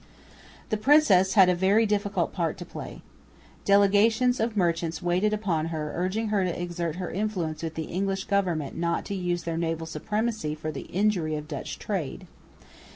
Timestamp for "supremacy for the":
9.85-10.87